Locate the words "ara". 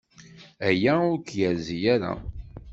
1.93-2.13